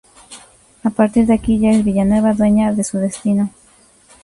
A 0.83 0.89
partir 0.89 1.27
de 1.27 1.33
aquí 1.35 1.59
ya 1.59 1.69
es 1.69 1.83
Villanueva 1.85 2.33
dueña 2.33 2.73
de 2.73 2.83
su 2.83 2.97
destino. 2.97 3.51